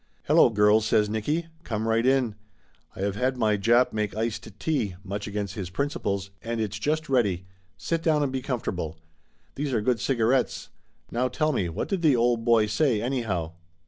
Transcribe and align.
"Hello, 0.23 0.49
girls!" 0.49 0.85
says 0.87 1.11
Nicky. 1.11 1.45
"Come 1.63 1.87
right 1.87 2.03
in. 2.03 2.33
I 2.95 3.01
have 3.01 3.15
had 3.15 3.37
my 3.37 3.55
Jap 3.55 3.93
make 3.93 4.15
iced 4.17 4.47
tea 4.57 4.95
much 5.03 5.27
against 5.27 5.53
his 5.53 5.69
principles 5.69 6.31
and 6.41 6.59
it's 6.59 6.79
just 6.79 7.07
ready! 7.07 7.45
Sit 7.77 8.01
down 8.01 8.23
and 8.23 8.31
be 8.31 8.41
comfortable. 8.41 8.97
These 9.53 9.73
are 9.73 9.79
good 9.81 9.99
cigarettes. 9.99 10.69
Now 11.11 11.27
tell 11.27 11.51
me, 11.53 11.69
what 11.69 11.87
did 11.87 12.01
the 12.01 12.15
old 12.15 12.43
boy 12.43 12.65
say, 12.65 12.99
anyhow?" 12.99 13.51